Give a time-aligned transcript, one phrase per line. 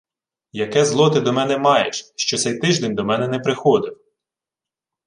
[0.51, 3.97] Яке зло ти до мене маєш, що цей тиждень до мене не приходив?